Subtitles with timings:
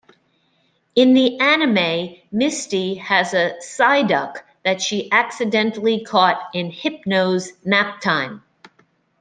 [0.95, 8.41] In the anime, Misty has a Psyduck that she accidentally caught in "Hypno's Naptime".